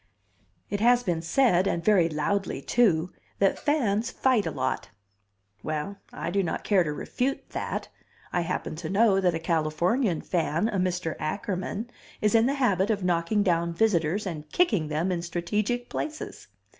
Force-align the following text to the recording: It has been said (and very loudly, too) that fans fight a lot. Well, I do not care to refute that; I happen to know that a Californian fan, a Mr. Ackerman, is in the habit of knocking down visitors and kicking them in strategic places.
It 0.71 0.79
has 0.79 1.03
been 1.03 1.21
said 1.21 1.67
(and 1.67 1.85
very 1.85 2.09
loudly, 2.09 2.59
too) 2.59 3.11
that 3.37 3.59
fans 3.59 4.09
fight 4.09 4.47
a 4.47 4.49
lot. 4.51 4.89
Well, 5.61 5.97
I 6.11 6.31
do 6.31 6.41
not 6.41 6.63
care 6.63 6.83
to 6.83 6.91
refute 6.91 7.51
that; 7.51 7.87
I 8.33 8.41
happen 8.41 8.75
to 8.77 8.89
know 8.89 9.21
that 9.21 9.35
a 9.35 9.39
Californian 9.39 10.21
fan, 10.21 10.69
a 10.69 10.77
Mr. 10.79 11.15
Ackerman, 11.19 11.91
is 12.19 12.33
in 12.33 12.47
the 12.47 12.55
habit 12.55 12.89
of 12.89 13.03
knocking 13.03 13.43
down 13.43 13.73
visitors 13.75 14.25
and 14.25 14.49
kicking 14.51 14.87
them 14.87 15.11
in 15.11 15.21
strategic 15.21 15.87
places. 15.87 16.47